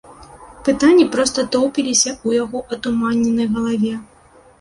[0.67, 3.93] Пытанні проста тоўпіліся ў яго атуманенай галаве.